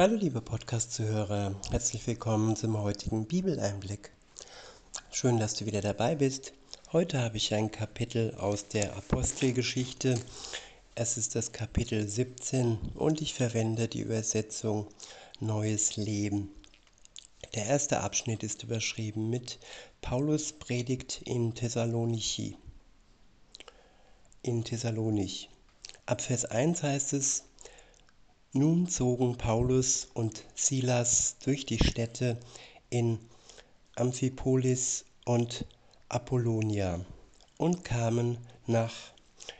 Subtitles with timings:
[0.00, 4.10] Hallo liebe Podcast-Zuhörer, herzlich willkommen zum heutigen Bibeleinblick.
[5.10, 6.54] Schön, dass du wieder dabei bist.
[6.90, 10.18] Heute habe ich ein Kapitel aus der Apostelgeschichte.
[10.94, 14.86] Es ist das Kapitel 17 und ich verwende die Übersetzung
[15.38, 16.48] Neues Leben.
[17.54, 19.58] Der erste Abschnitt ist überschrieben mit
[20.00, 22.56] Paulus predigt in Thessaloniki.
[24.40, 25.50] In Thessalonich.
[26.06, 27.44] Ab Vers 1 heißt es,
[28.52, 32.36] nun zogen Paulus und Silas durch die Städte
[32.88, 33.20] in
[33.94, 35.66] Amphipolis und
[36.08, 37.04] Apollonia
[37.58, 38.92] und kamen nach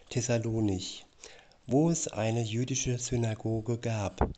[0.09, 1.07] Thessalonich,
[1.69, 4.29] wo es eine jüdische Synagoge gab.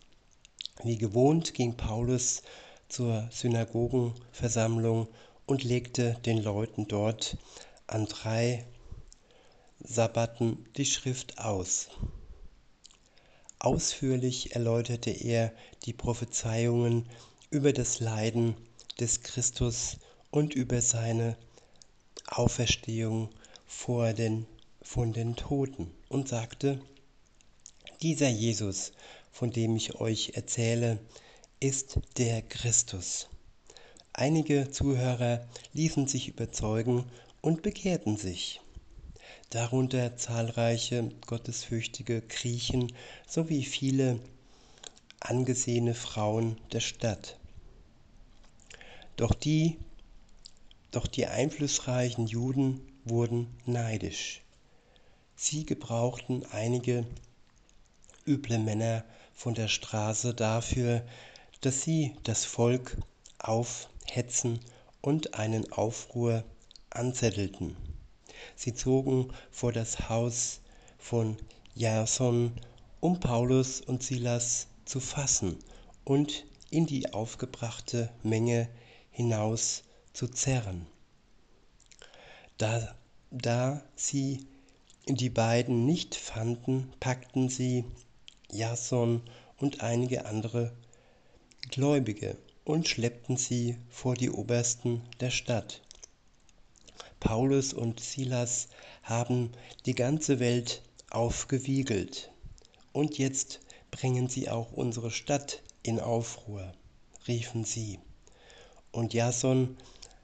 [0.85, 2.43] Wie gewohnt ging Paulus
[2.91, 5.09] zur Synagogenversammlung
[5.47, 7.39] und legte den Leuten dort
[7.87, 8.67] an drei
[9.81, 11.89] Sabbaten die Schrift aus.
[13.63, 15.53] Ausführlich erläuterte er
[15.85, 17.09] die Prophezeiungen
[17.49, 18.57] über das Leiden
[18.99, 19.99] des Christus
[20.33, 21.37] und über seine
[22.27, 23.29] Auferstehung
[23.65, 24.49] vor den,
[24.83, 26.81] von den Toten und sagte,
[28.03, 28.91] dieser Jesus,
[29.31, 30.99] von dem ich euch erzähle,
[31.61, 33.29] ist der Christus.
[34.13, 37.05] Einige Zuhörer ließen sich überzeugen
[37.41, 38.61] und bekehrten sich,
[39.53, 42.91] darunter zahlreiche gottesfürchtige Griechen
[43.29, 44.19] sowie viele
[45.21, 47.39] angesehene Frauen der Stadt.
[49.17, 49.77] Doch die,
[50.91, 54.41] doch die einflussreichen Juden wurden neidisch.
[55.37, 57.05] Sie gebrauchten einige
[58.27, 61.05] üble Männer von der Straße dafür,
[61.61, 62.97] dass sie das Volk
[63.39, 64.61] aufhetzen
[65.03, 66.43] und einen Aufruhr
[66.89, 67.77] anzettelten.
[68.57, 70.61] Sie zogen vor das Haus
[70.99, 71.37] von
[71.75, 72.53] Jason,
[73.01, 75.59] um Paulus und Silas zu fassen
[76.05, 78.69] und in die aufgebrachte Menge
[79.11, 80.87] hinaus zu zerren.
[82.59, 82.95] Da,
[83.31, 84.47] da sie
[85.07, 87.85] die beiden nicht fanden, packten sie
[88.51, 89.23] Jason
[89.59, 90.73] und einige andere
[91.71, 95.82] Gläubige und schleppten sie vor die Obersten der Stadt.
[97.23, 98.67] Paulus und Silas
[99.05, 99.53] haben
[99.87, 102.33] die ganze Welt aufgewiegelt
[102.93, 103.61] und jetzt
[103.93, 106.73] bringen sie auch unsere Stadt in Aufruhr,
[107.29, 108.01] riefen sie.
[108.91, 109.77] Und Jason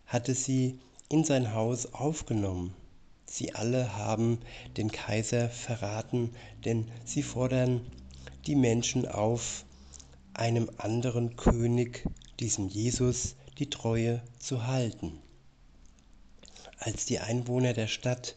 [0.07, 2.75] hatte sie in sein Haus aufgenommen.
[3.27, 4.41] Sie alle haben
[4.77, 6.35] den Kaiser verraten,
[6.65, 7.87] denn sie fordern
[8.49, 9.65] die Menschen auf,
[10.35, 12.05] einem anderen König,
[12.41, 15.21] diesem Jesus, die Treue zu halten.
[16.89, 18.35] Als die Einwohner der Stadt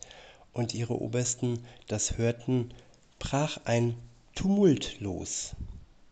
[0.52, 2.74] und ihre Obersten das hörten,
[3.18, 3.96] brach ein
[4.36, 5.56] Tumult los.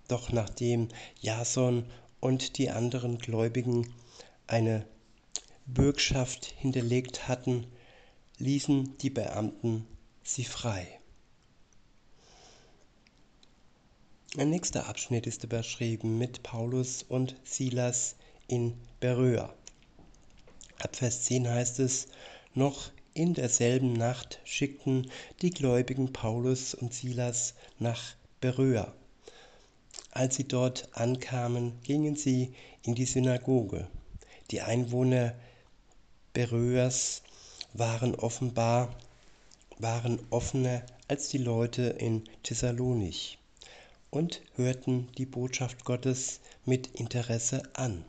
[0.07, 0.87] Doch nachdem
[1.19, 1.83] Jason
[2.21, 3.93] und die anderen Gläubigen
[4.47, 4.85] eine
[5.65, 7.67] Bürgschaft hinterlegt hatten,
[8.37, 9.85] ließen die Beamten
[10.23, 10.87] sie frei.
[14.37, 18.15] Ein nächster Abschnitt ist überschrieben mit Paulus und Silas
[18.47, 19.53] in Beröa.
[20.79, 22.07] Ab Vers 10 heißt es,
[22.53, 28.01] noch in derselben Nacht schickten die Gläubigen Paulus und Silas nach
[28.41, 28.93] Beröa.
[30.11, 32.53] Als sie dort ankamen, gingen sie
[32.83, 33.87] in die Synagoge.
[34.51, 35.35] Die Einwohner
[36.33, 37.21] Beröas
[37.73, 38.95] waren offenbar
[39.79, 43.39] waren offener als die Leute in Thessalonich
[44.11, 48.03] und hörten die Botschaft Gottes mit Interesse an.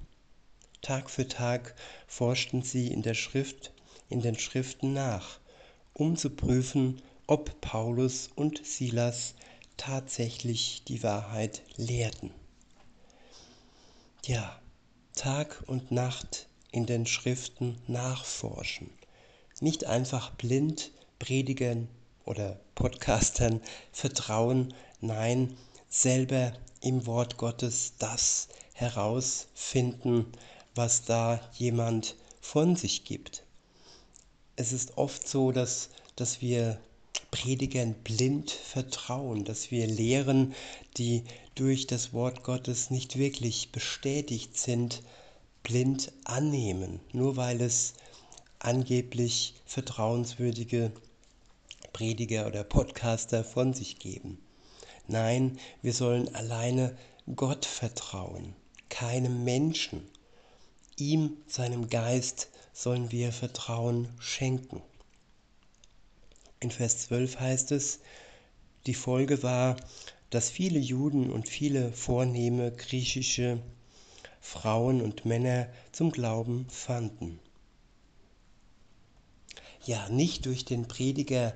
[0.82, 1.74] Tag für Tag
[2.06, 3.72] forschten sie in der Schrift,
[4.08, 5.38] in den Schriften nach,
[5.92, 9.34] um zu prüfen, ob Paulus und Silas
[9.76, 12.32] tatsächlich die Wahrheit lehrten.
[14.24, 14.60] Ja,
[15.14, 18.90] Tag und Nacht in den Schriften nachforschen.
[19.60, 21.88] Nicht einfach blind Predigern
[22.24, 23.60] oder Podcastern
[23.92, 25.56] vertrauen, nein,
[25.88, 30.32] selber im Wort Gottes das herausfinden,
[30.80, 33.42] was da jemand von sich gibt.
[34.56, 36.80] Es ist oft so, dass, dass wir
[37.30, 40.54] Predigern blind vertrauen, dass wir Lehren,
[40.96, 41.24] die
[41.54, 45.02] durch das Wort Gottes nicht wirklich bestätigt sind,
[45.62, 47.92] blind annehmen, nur weil es
[48.58, 50.92] angeblich vertrauenswürdige
[51.92, 54.38] Prediger oder Podcaster von sich geben.
[55.08, 56.96] Nein, wir sollen alleine
[57.36, 58.54] Gott vertrauen,
[58.88, 60.08] keinem Menschen.
[61.00, 64.82] Ihm, seinem Geist, sollen wir Vertrauen schenken.
[66.60, 68.00] In Vers 12 heißt es,
[68.86, 69.76] die Folge war,
[70.28, 73.60] das viele Juden und viele vornehme griechische
[74.40, 77.40] Frauen und Männer zum Glauben fanden.
[79.84, 81.54] Ja, nicht durch den Prediger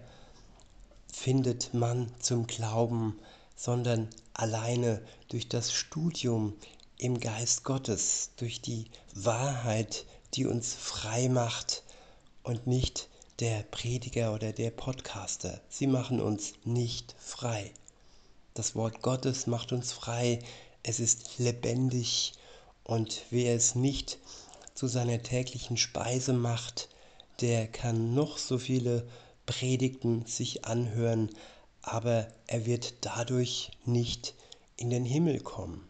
[1.13, 3.19] findet man zum Glauben,
[3.57, 6.55] sondern alleine durch das Studium
[6.99, 11.83] im Geist Gottes, durch die Wahrheit, die uns frei macht
[12.43, 13.09] und nicht
[13.41, 15.61] der Prediger oder der Podcaster.
[15.69, 17.73] Sie machen uns nicht frei.
[18.55, 20.39] Das Wort Gottes macht uns frei.
[20.83, 22.35] Es ist lebendig
[22.85, 24.19] und wer es nicht
[24.75, 26.89] zu seiner täglichen Speise macht,
[27.41, 29.07] der kann noch so viele
[29.47, 31.31] Predigten sich anhören,
[31.83, 34.35] aber er wird dadurch nicht
[34.77, 35.89] in den Himmel kommen.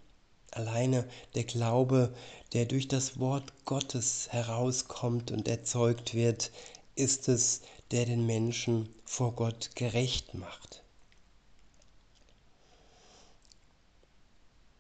[0.54, 2.14] Alleine der Glaube,
[2.52, 6.52] der durch das Wort Gottes herauskommt und erzeugt wird,
[6.94, 10.84] ist es, der den Menschen vor Gott gerecht macht.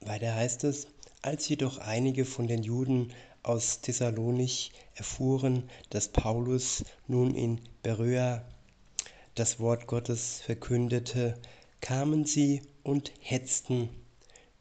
[0.00, 0.86] Weiter heißt es,
[1.22, 3.12] als jedoch einige von den Juden
[3.42, 8.44] aus Thessalonich erfuhren, dass Paulus nun in Beröa
[9.34, 11.34] das Wort Gottes verkündete,
[11.80, 13.88] kamen sie und hetzten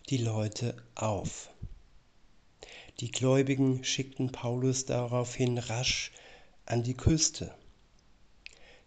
[0.10, 1.50] die Leute auf.
[3.00, 6.12] Die Gläubigen schickten Paulus daraufhin rasch
[6.66, 7.54] an die Küste.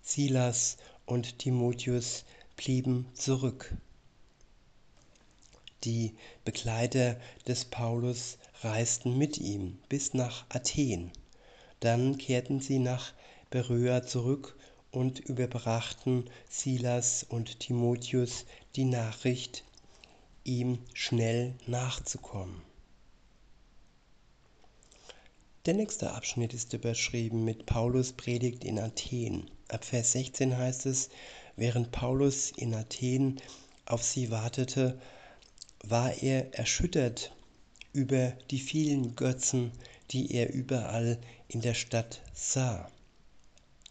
[0.02, 0.76] Silas
[1.06, 2.24] und Timotheus
[2.56, 3.74] blieben zurück.
[5.84, 6.14] Die
[6.44, 11.12] Begleiter des Paulus reisten mit ihm bis nach Athen.
[11.80, 13.12] Dann kehrten sie nach
[13.50, 14.56] Beröa zurück
[14.90, 18.44] und überbrachten Silas und Timotheus
[18.76, 19.64] die Nachricht,
[20.46, 22.62] ihm schnell nachzukommen.
[25.66, 29.50] Der nächste Abschnitt ist überschrieben mit Paulus Predigt in Athen.
[29.68, 31.10] Ab Vers 16 heißt es,
[31.56, 33.40] während Paulus in Athen
[33.84, 35.00] auf sie wartete,
[35.82, 37.32] war er erschüttert
[37.92, 39.72] über die vielen Götzen,
[40.12, 42.88] die er überall in der Stadt sah.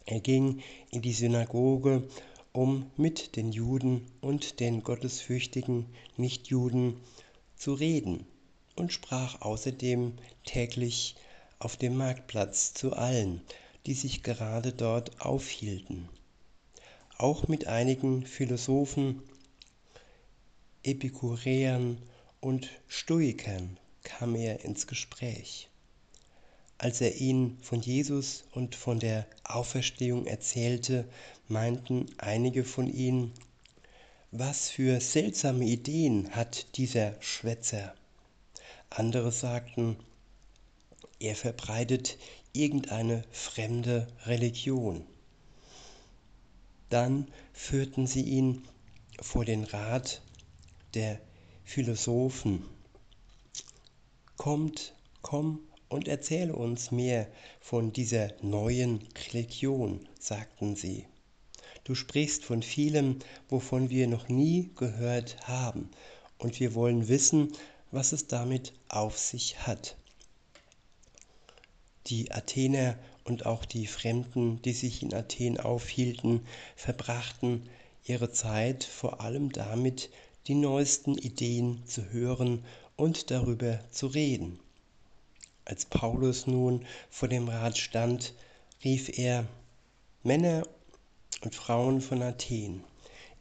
[0.05, 0.61] Er ging
[0.91, 2.07] in die Synagoge,
[2.55, 6.95] um mit den Juden und den gottesfürchtigen Nichtjuden
[7.57, 8.25] zu reden
[8.75, 10.13] und sprach außerdem
[10.45, 11.15] täglich
[11.59, 13.41] auf dem Marktplatz zu allen,
[13.85, 16.07] die sich gerade dort aufhielten.
[17.17, 19.21] Auch mit einigen Philosophen,
[20.83, 22.01] Epikureern
[22.39, 25.69] und Stoikern kam er ins Gespräch.
[26.77, 31.07] Als er ihnen von Jesus und von der Auferstehung erzählte,
[31.47, 33.31] meinten einige von ihnen,
[34.31, 37.95] was für seltsame Ideen hat dieser Schwätzer.
[38.89, 39.95] Andere sagten,
[41.19, 42.17] er verbreitet
[42.51, 45.05] irgendeine fremde Religion.
[46.89, 48.67] Dann führten sie ihn
[49.21, 50.21] vor den Rat
[50.93, 51.21] der
[51.63, 52.65] Philosophen.
[54.35, 55.59] Kommt, komm
[55.95, 57.25] und erzähle uns mehr
[57.61, 61.05] von dieser neuen Religion, sagten sie.
[61.85, 65.89] Du sprichst von vielem, wovon wir noch nie gehört haben,
[66.37, 67.53] und wir wollen wissen,
[67.91, 69.95] was es damit auf sich hat.
[72.07, 76.45] Die Athener und auch die Fremden, die sich in Athen aufhielten,
[76.75, 77.69] verbrachten
[78.03, 80.09] ihre Zeit vor allem damit,
[80.47, 82.65] die neuesten Ideen zu hören
[82.97, 84.59] und darüber zu reden.
[85.65, 88.33] Als Paulus nun vor dem Rat stand,
[88.83, 89.47] rief er,
[90.23, 90.67] Männer
[91.41, 92.83] und Frauen von Athen,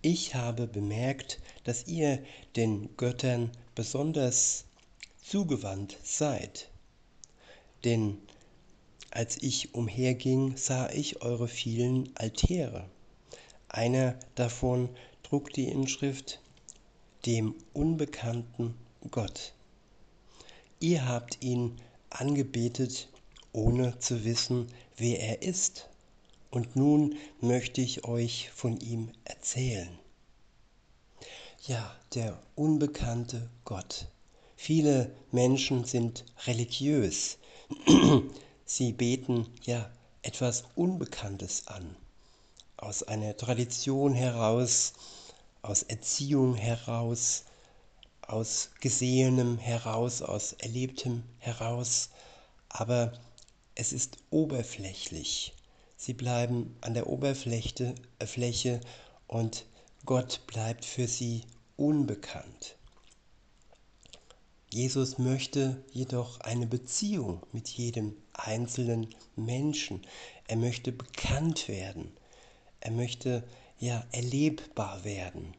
[0.01, 2.23] ich habe bemerkt, dass ihr
[2.57, 4.65] den Göttern besonders
[5.23, 6.69] zugewandt seid.
[7.85, 8.19] Denn
[9.11, 12.89] als ich umherging, sah ich eure vielen Altäre.
[13.69, 14.89] Einer davon
[15.23, 16.41] trug die Inschrift
[17.25, 18.75] dem unbekannten
[19.11, 19.55] Gott.
[20.81, 21.81] Ihr habt ihn
[22.15, 23.09] angebetet,
[23.53, 25.89] ohne zu wissen, wer er ist.
[26.51, 29.89] Und nun möchte ich euch von ihm erzählen.
[31.67, 34.07] Ja, der unbekannte Gott.
[34.57, 37.39] Viele Menschen sind religiös.
[38.67, 39.91] Sie beten ja
[40.23, 41.97] etwas Unbekanntes an.
[42.77, 44.93] Aus einer Tradition heraus,
[45.63, 47.45] aus Erziehung heraus,
[48.27, 52.11] aus Gesehenem heraus, aus Erlebtem heraus.
[52.69, 53.13] Aber
[53.75, 55.55] es ist oberflächlich.
[55.97, 58.81] Sie bleiben an der Oberfläche äh,
[59.27, 59.65] und
[60.05, 61.43] Gott bleibt für sie
[61.77, 62.77] unbekannt.
[64.71, 70.03] Jesus möchte jedoch eine Beziehung mit jedem einzelnen Menschen.
[70.49, 72.13] Er möchte bekannt werden.
[72.81, 73.45] Er möchte
[73.79, 75.55] ja erlebbar werden.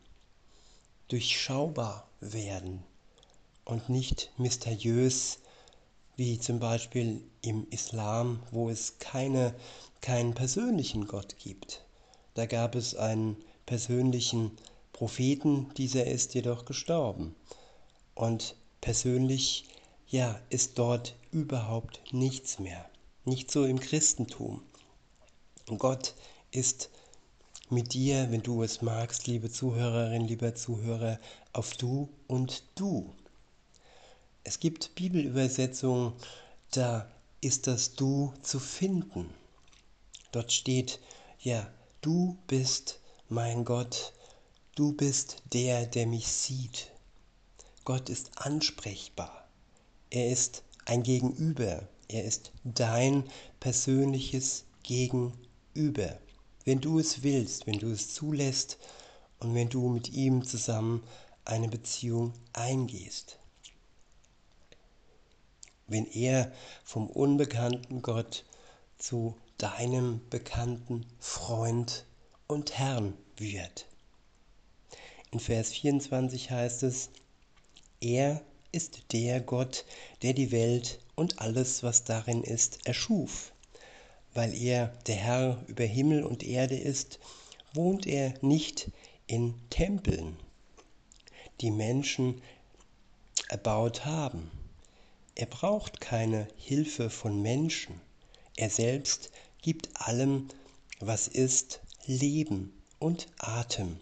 [1.08, 2.84] Durchschaubar werden
[3.66, 5.40] und nicht mysteriös
[6.16, 9.54] wie zum Beispiel im Islam, wo es keine,
[10.02, 11.84] keinen persönlichen Gott gibt.
[12.36, 14.52] Da gab es einen persönlichen
[14.94, 17.36] Propheten, dieser ist jedoch gestorben.
[18.14, 19.66] Und persönlich,
[20.08, 22.90] ja, ist dort überhaupt nichts mehr.
[23.26, 24.62] Nicht so im Christentum.
[25.78, 26.14] Gott
[26.52, 26.90] ist
[27.70, 31.20] mit dir, wenn du es magst, liebe Zuhörerin, lieber Zuhörer,
[31.54, 33.14] auf du und du.
[34.44, 36.14] Es gibt Bibelübersetzungen,
[36.72, 37.10] da
[37.42, 39.30] ist das Du zu finden.
[40.32, 41.00] Dort steht,
[41.40, 41.68] ja,
[42.02, 44.14] du bist mein Gott,
[44.76, 46.92] du bist der, der mich sieht.
[47.84, 49.48] Gott ist ansprechbar.
[50.10, 51.88] Er ist ein Gegenüber.
[52.08, 53.24] Er ist dein
[53.60, 56.20] persönliches Gegenüber.
[56.66, 58.78] Wenn du es willst, wenn du es zulässt
[59.40, 61.04] und wenn du mit ihm zusammen
[61.46, 63.40] eine Beziehung eingehst
[65.88, 66.52] wenn er
[66.84, 68.46] vom unbekannten Gott
[68.98, 72.06] zu deinem bekannten Freund
[72.48, 73.86] und Herrn wird.
[75.32, 77.10] In Vers 24 heißt es,
[78.02, 78.42] er
[78.72, 79.86] ist der Gott,
[80.22, 83.52] der die Welt und alles, was darin ist, erschuf.
[84.36, 87.20] Weil er der Herr über Himmel und Erde ist,
[87.74, 88.92] wohnt er nicht
[89.26, 90.38] in Tempeln,
[91.62, 92.44] die Menschen
[93.50, 94.52] erbaut haben
[95.38, 98.00] er braucht keine Hilfe von Menschen.
[98.56, 100.48] Er selbst gibt allem,
[101.00, 104.00] was ist, Leben und Atem.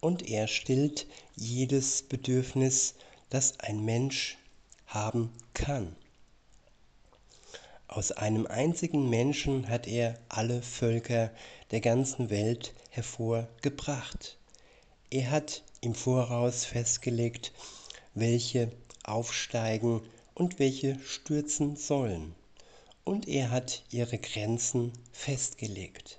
[0.00, 1.06] Und er stillt
[1.36, 2.94] jedes Bedürfnis,
[3.28, 4.38] das ein Mensch
[4.86, 5.94] haben kann.
[7.86, 11.30] Aus einem einzigen Menschen hat er alle Völker
[11.70, 14.38] der ganzen Welt hervorgebracht.
[15.10, 17.52] Er hat im Voraus festgelegt,
[18.14, 18.72] welche
[19.04, 20.00] aufsteigen
[20.34, 22.34] und welche stürzen sollen.
[23.04, 26.18] Und er hat ihre Grenzen festgelegt.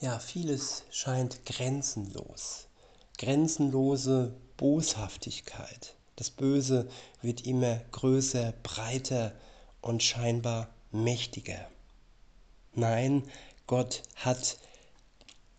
[0.00, 2.68] Ja, vieles scheint grenzenlos.
[3.16, 5.96] Grenzenlose Boshaftigkeit.
[6.16, 6.88] Das Böse
[7.22, 9.32] wird immer größer, breiter
[9.80, 11.68] und scheinbar mächtiger.
[12.74, 13.22] Nein,
[13.66, 14.58] Gott hat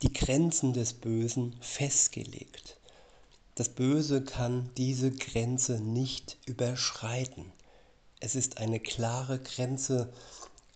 [0.01, 2.77] die Grenzen des Bösen festgelegt.
[3.55, 7.51] Das Böse kann diese Grenze nicht überschreiten.
[8.19, 10.13] Es ist eine klare Grenze,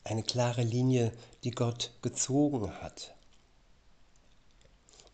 [0.04, 1.12] eine klare Linie,
[1.44, 3.16] die Gott gezogen hat.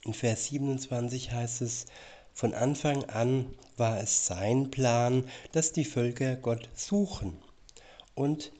[0.03, 1.85] In Vers 27 heißt es,
[2.33, 7.37] von Anfang an war es sein Plan, dass die Völker Gott suchen
[8.19, 8.51] und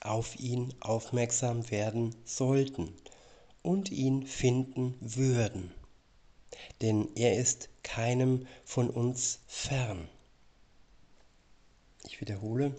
[0.00, 2.92] auf ihn aufmerksam werden sollten
[3.62, 5.72] und ihn finden würden
[6.80, 10.08] denn er ist keinem von uns fern.
[12.06, 12.74] Ich wiederhole,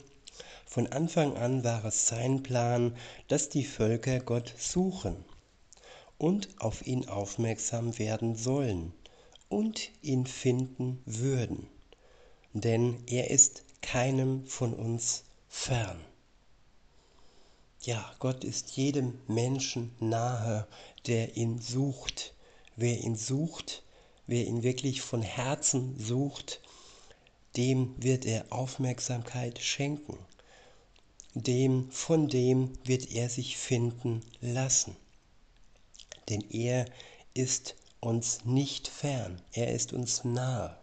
[0.65, 2.95] von Anfang an war es sein Plan,
[3.27, 5.25] dass die Völker Gott suchen
[6.17, 8.93] und auf ihn aufmerksam werden sollen
[9.49, 11.67] und ihn finden würden,
[12.53, 15.99] denn er ist keinem von uns fern.
[17.81, 20.67] Ja, Gott ist jedem Menschen nahe,
[21.05, 22.33] der ihn sucht.
[22.75, 23.83] Wer ihn sucht,
[24.27, 26.61] wer ihn wirklich von Herzen sucht,
[27.55, 30.17] dem wird er Aufmerksamkeit schenken.
[31.33, 34.95] Dem, von dem wird er sich finden lassen.
[36.29, 36.85] Denn er
[37.33, 40.77] ist uns nicht fern, er ist uns nahe.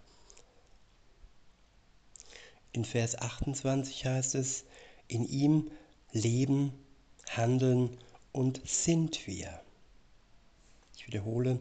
[2.75, 4.65] In Vers 28 heißt es,
[5.07, 5.71] in ihm
[6.11, 6.73] leben,
[7.31, 7.97] handeln
[8.33, 9.61] und sind wir.
[10.97, 11.61] Ich wiederhole,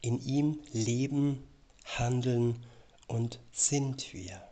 [0.00, 1.46] in ihm leben,
[1.84, 2.66] handeln
[3.06, 4.42] und sind wir.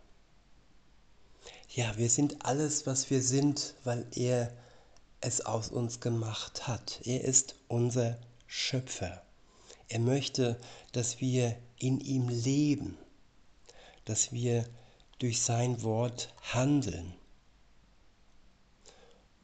[1.70, 4.56] Ja, wir sind alles, was wir sind, weil er
[5.20, 7.00] es aus uns gemacht hat.
[7.02, 9.22] Er ist unser Schöpfer.
[9.88, 10.56] Er möchte,
[10.92, 12.96] dass wir in ihm leben,
[14.04, 14.66] dass wir
[15.18, 17.14] durch sein Wort handeln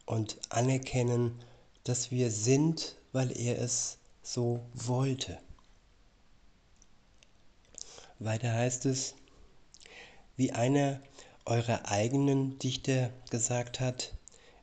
[0.06, 1.42] und anerkennen,
[1.84, 5.38] dass wir sind, weil er es so wollte.
[8.18, 9.14] Weiter heißt es,
[10.36, 11.00] wie einer
[11.44, 14.14] eurer eigenen Dichter gesagt hat,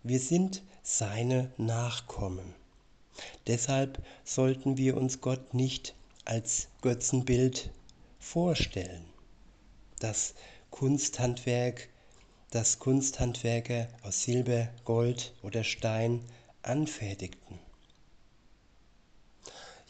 [0.04, 2.56] wir sind seine Nachkommen.
[3.48, 7.72] Deshalb sollten wir uns Gott nicht als Götzenbild
[8.18, 9.06] vorstellen.
[10.00, 10.36] Das
[10.72, 11.90] Kunsthandwerk,
[12.52, 16.24] das Kunsthandwerker aus Silber, Gold oder Stein
[16.62, 17.60] anfertigten.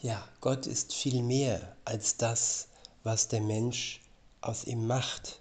[0.02, 2.68] Ja, Gott ist viel mehr als das,
[3.02, 4.00] was der Mensch
[4.40, 5.40] aus ihm macht.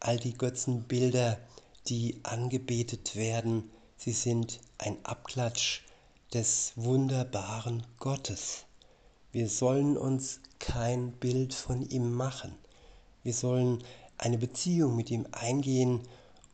[0.00, 1.38] All die Götzenbilder,
[1.86, 5.80] die angebetet werden, sie sind ein Abklatsch
[6.34, 8.64] des wunderbaren Gottes.
[9.32, 12.54] Wir sollen uns kein Bild von ihm machen.
[13.22, 13.82] Wir sollen
[14.16, 16.00] eine Beziehung mit ihm eingehen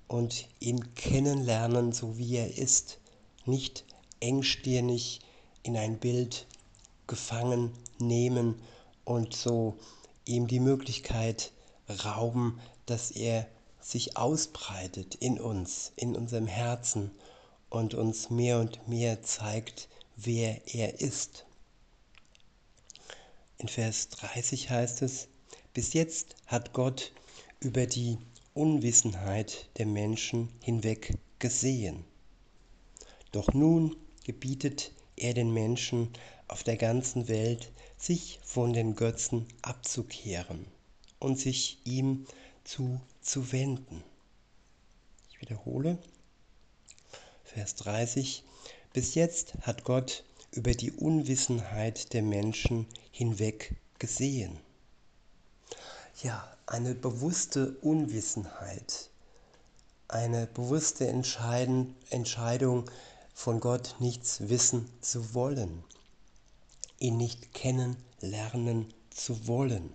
[0.08, 2.98] und ihn kennenlernen, so wie er ist,
[3.46, 3.84] nicht
[4.20, 5.20] engstirnig
[5.62, 6.46] in ein Bild
[7.06, 8.60] gefangen nehmen
[9.04, 9.76] und so
[10.24, 11.52] ihm die Möglichkeit
[12.04, 13.46] rauben, dass er
[13.80, 17.10] sich ausbreitet in uns, in unserem Herzen
[17.68, 21.44] und uns mehr und mehr zeigt, wer er ist.
[23.58, 25.28] In Vers 30 heißt es,
[25.74, 27.12] bis jetzt hat Gott
[27.60, 28.16] über die
[28.54, 32.04] Unwissenheit der Menschen hinweg gesehen.
[33.32, 36.10] Doch nun gebietet er den Menschen
[36.46, 40.64] auf der ganzen Welt, sich von den Götzen abzukehren
[41.18, 42.26] und sich ihm
[42.62, 44.04] zuzuwenden.
[45.30, 45.98] Ich wiederhole,
[47.42, 48.44] Vers 30.
[48.92, 54.60] Bis jetzt hat Gott über die Unwissenheit der Menschen hinweg gesehen.
[56.22, 59.10] Ja, eine bewusste Unwissenheit,
[60.06, 62.88] eine bewusste Entscheiden, Entscheidung,
[63.34, 65.82] von Gott nichts wissen zu wollen,
[67.00, 69.92] ihn nicht kennenlernen zu wollen.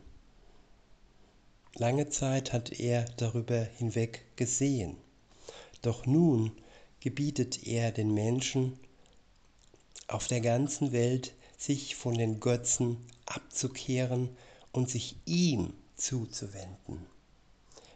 [1.76, 4.98] Lange Zeit hat er darüber hinweg gesehen,
[5.82, 6.52] doch nun
[7.00, 8.78] gebietet er den Menschen
[10.08, 14.36] auf der ganzen Welt, sich von den Götzen abzukehren
[14.74, 17.06] und sich ihm zuzuwenden.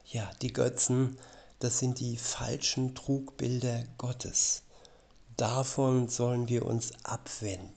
[0.05, 1.17] Ja, die Götzen,
[1.59, 4.63] das sind die falschen Trugbilder Gottes.
[5.37, 7.73] Davon sollen wir uns abwenden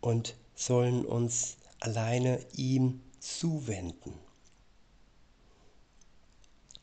[0.00, 4.14] und sollen uns alleine ihm zuwenden.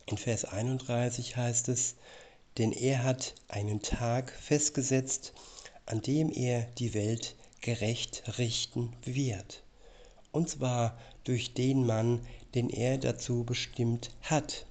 [0.06, 1.96] In Vers 31 heißt es,
[2.58, 5.34] denn er hat einen Tag festgesetzt,
[5.86, 9.64] an dem er die Welt gerecht richten wird,
[10.38, 14.68] und zwar durch den Mann, den er dazu bestimmt hat.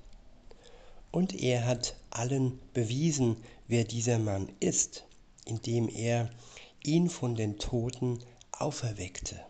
[1.10, 5.04] Und er hat allen bewiesen, wer dieser Mann ist,
[5.44, 6.30] indem er
[6.84, 8.20] ihn von den Toten
[8.52, 9.44] auferweckte.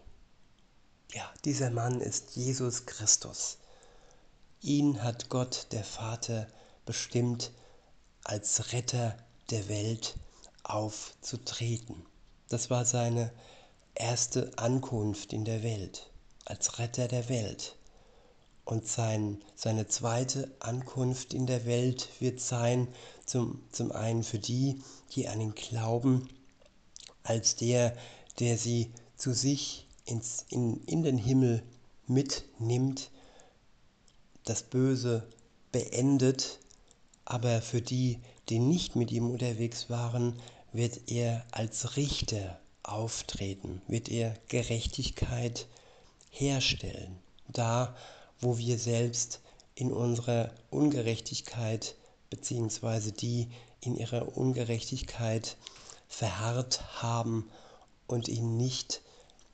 [1.13, 3.59] Ja, dieser Mann ist Jesus Christus.
[4.63, 6.47] Ihn hat Gott der Vater
[6.87, 7.53] bestimmt,
[8.25, 9.19] als Retter
[9.51, 10.17] der Welt
[10.63, 12.07] aufzutreten.
[12.49, 13.31] Das war seine
[13.97, 16.11] erste Ankunft in der Welt,
[16.45, 17.77] als Retter der Welt.
[18.65, 22.89] Und sein, seine zweite Ankunft in der Welt wird sein,
[23.25, 24.83] zum, zum einen für die,
[25.13, 26.29] die an ihn glauben,
[27.23, 27.97] als der,
[28.39, 31.63] der sie zu sich ins, in, in den Himmel
[32.07, 33.11] mitnimmt,
[34.45, 35.27] das Böse
[35.73, 36.59] beendet,
[37.25, 40.41] aber für die, die nicht mit ihm unterwegs waren,
[40.73, 45.67] wird er als Richter auftreten, wird er Gerechtigkeit
[46.31, 47.19] herstellen.
[47.49, 47.97] Da,
[48.41, 49.41] wo wir selbst
[49.75, 51.97] in unserer Ungerechtigkeit
[52.31, 53.13] bzw.
[53.13, 53.49] die
[53.81, 55.57] in ihrer Ungerechtigkeit
[56.09, 57.49] verharrt haben
[58.07, 59.03] und ihn nicht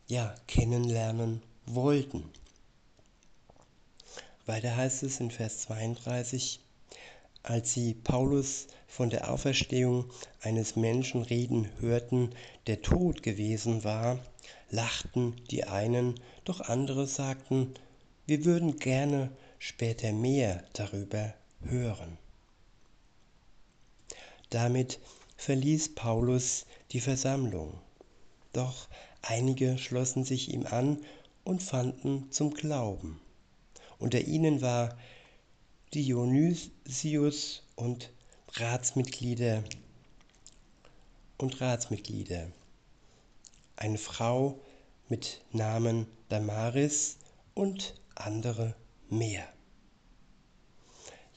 [0.07, 2.31] ja, kennenlernen wollten.
[4.47, 6.61] Weiter heißt es in Vers 32,
[7.43, 10.05] als sie Paulus von der Auferstehung
[10.43, 12.35] eines Menschen reden hörten,
[12.67, 14.19] der tot gewesen war,
[14.71, 17.75] lachten die einen, doch andere sagten,
[18.27, 22.19] wir würden gerne später mehr darüber hören.
[24.51, 25.01] Damit
[25.37, 27.79] verließ Paulus die Versammlung,
[28.53, 28.89] doch
[29.23, 30.99] einige schlossen sich ihm an
[31.45, 33.21] und fanden zum Glauben.
[33.99, 34.97] Unter ihnen war
[35.95, 38.11] Dionysius und
[38.55, 39.63] Ratsmitglieder
[41.37, 42.51] und Ratsmitglieder.
[43.77, 44.59] Eine Frau
[45.11, 47.19] mit Namen Damaris
[47.53, 48.75] und andere
[49.11, 49.47] mehr.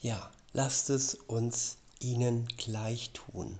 [0.00, 3.58] Ja, lasst es uns ihnen gleich tun.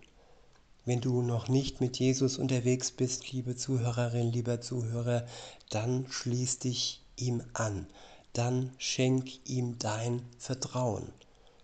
[0.87, 5.27] Wenn du noch nicht mit Jesus unterwegs bist, liebe Zuhörerin, lieber Zuhörer,
[5.69, 7.87] dann schließ dich ihm an
[8.37, 11.12] dann schenk ihm dein Vertrauen.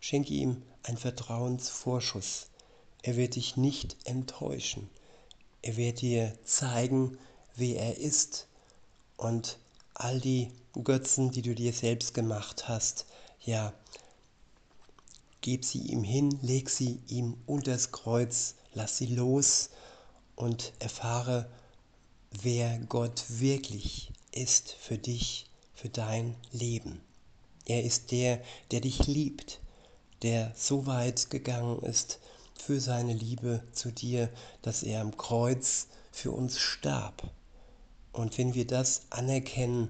[0.00, 2.48] Schenk ihm einen Vertrauensvorschuss.
[3.02, 4.88] Er wird dich nicht enttäuschen.
[5.61, 7.18] Er wird dir zeigen,
[7.56, 8.48] wer er ist
[9.16, 9.58] und
[9.94, 10.50] all die
[10.82, 13.06] Götzen, die du dir selbst gemacht hast,
[13.40, 13.72] ja,
[15.40, 19.70] gib sie ihm hin, leg sie ihm unters Kreuz, lass sie los
[20.37, 21.50] und erfahre,
[22.30, 25.46] wer Gott wirklich ist für dich,
[25.83, 27.01] für dein Leben.
[27.66, 28.40] Er ist der,
[28.71, 29.59] der dich liebt,
[30.23, 32.21] der so weit gegangen ist
[32.57, 34.29] für seine Liebe zu dir,
[34.62, 37.29] dass er am Kreuz für uns starb.
[38.12, 39.88] Und wenn wir das anerkennen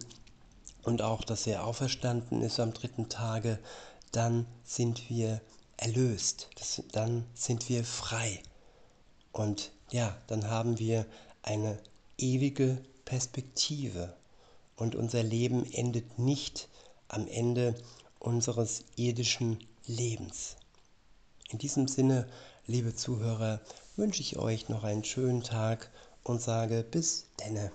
[0.83, 3.59] und auch, dass er auferstanden ist am dritten Tage,
[4.12, 5.42] dann sind wir
[5.76, 6.48] erlöst,
[6.92, 8.42] dann sind wir frei.
[9.31, 11.05] Und ja, dann haben wir
[11.42, 11.78] eine
[12.16, 14.14] ewige Perspektive
[14.76, 16.68] und unser Leben endet nicht
[17.08, 17.74] am Ende
[18.18, 20.56] unseres irdischen Lebens.
[21.50, 22.28] In diesem Sinne,
[22.66, 23.61] liebe Zuhörer,
[23.96, 25.90] wünsche ich euch noch einen schönen Tag
[26.22, 27.72] und sage bis denne.